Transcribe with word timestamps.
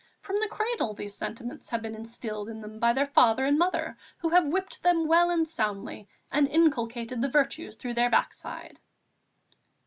From 0.19 0.39
the 0.39 0.47
cradle 0.47 0.95
these 0.95 1.13
sentiments 1.13 1.69
have 1.69 1.83
been 1.83 1.93
instilled 1.93 2.49
in 2.49 2.61
them 2.61 2.79
by 2.79 2.91
their 2.91 3.05
father 3.05 3.45
and 3.45 3.59
mother, 3.59 3.95
who 4.17 4.29
have 4.29 4.47
whipped 4.47 4.81
them 4.81 5.07
well 5.07 5.29
and 5.29 5.47
soundly 5.47 6.09
and 6.31 6.47
inculcated 6.47 7.21
the 7.21 7.29
virtues 7.29 7.75
through 7.75 7.93
their 7.93 8.09
backside." 8.09 8.79